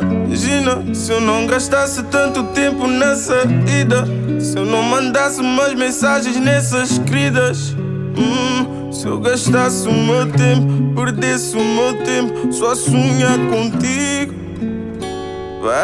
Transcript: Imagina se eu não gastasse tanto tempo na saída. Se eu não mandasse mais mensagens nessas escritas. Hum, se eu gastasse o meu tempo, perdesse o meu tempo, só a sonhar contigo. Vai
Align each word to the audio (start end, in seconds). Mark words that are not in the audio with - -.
Imagina 0.00 0.94
se 0.94 1.12
eu 1.12 1.20
não 1.20 1.46
gastasse 1.46 2.02
tanto 2.04 2.44
tempo 2.44 2.86
na 2.86 3.14
saída. 3.16 4.04
Se 4.40 4.58
eu 4.58 4.64
não 4.64 4.82
mandasse 4.82 5.42
mais 5.42 5.74
mensagens 5.74 6.36
nessas 6.36 6.92
escritas. 6.92 7.74
Hum, 8.16 8.92
se 8.92 9.06
eu 9.06 9.18
gastasse 9.20 9.88
o 9.88 9.92
meu 9.92 10.30
tempo, 10.30 10.94
perdesse 10.94 11.56
o 11.56 11.64
meu 11.64 12.04
tempo, 12.04 12.52
só 12.52 12.72
a 12.72 12.76
sonhar 12.76 13.38
contigo. 13.50 14.34
Vai 15.60 15.82